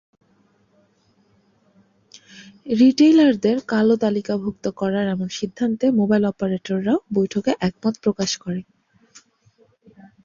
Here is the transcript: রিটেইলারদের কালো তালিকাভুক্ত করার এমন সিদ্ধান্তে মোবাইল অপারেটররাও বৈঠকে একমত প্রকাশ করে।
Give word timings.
রিটেইলারদের 2.79 3.57
কালো 3.67 3.95
তালিকাভুক্ত 3.97 4.65
করার 4.79 5.05
এমন 5.07 5.27
সিদ্ধান্তে 5.39 5.85
মোবাইল 5.99 6.23
অপারেটররাও 6.25 6.99
বৈঠকে 7.13 7.51
একমত 7.67 7.95
প্রকাশ 8.03 8.31
করে। 8.37 8.61